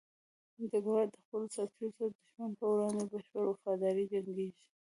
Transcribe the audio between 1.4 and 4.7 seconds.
سرتېرو سره د دښمن په وړاندې په بشپړه وفاداري جنګيږي.